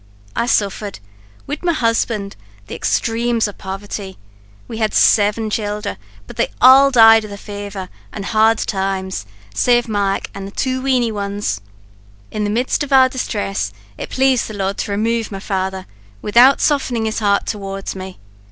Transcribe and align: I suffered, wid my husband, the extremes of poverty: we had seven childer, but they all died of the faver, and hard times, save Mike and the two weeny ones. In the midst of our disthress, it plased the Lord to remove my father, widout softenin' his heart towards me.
I 0.35 0.47
suffered, 0.47 0.97
wid 1.45 1.61
my 1.61 1.73
husband, 1.73 2.35
the 2.65 2.73
extremes 2.73 3.47
of 3.47 3.59
poverty: 3.59 4.17
we 4.67 4.79
had 4.79 4.95
seven 4.95 5.51
childer, 5.51 5.97
but 6.25 6.37
they 6.37 6.47
all 6.59 6.89
died 6.89 7.23
of 7.23 7.29
the 7.29 7.35
faver, 7.37 7.87
and 8.11 8.25
hard 8.25 8.57
times, 8.57 9.27
save 9.53 9.87
Mike 9.87 10.31
and 10.33 10.47
the 10.47 10.51
two 10.51 10.81
weeny 10.81 11.11
ones. 11.11 11.61
In 12.31 12.45
the 12.45 12.49
midst 12.49 12.81
of 12.83 12.91
our 12.91 13.09
disthress, 13.09 13.73
it 13.95 14.09
plased 14.09 14.47
the 14.47 14.55
Lord 14.55 14.79
to 14.79 14.91
remove 14.91 15.31
my 15.31 15.39
father, 15.39 15.85
widout 16.23 16.61
softenin' 16.61 17.05
his 17.05 17.19
heart 17.19 17.45
towards 17.45 17.95
me. 17.95 18.17